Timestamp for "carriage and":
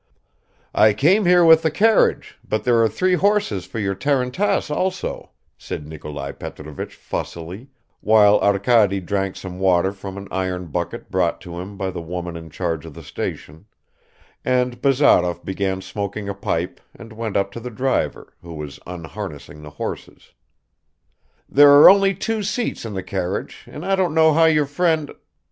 23.03-23.85